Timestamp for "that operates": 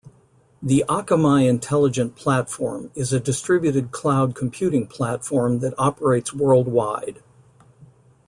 5.59-6.33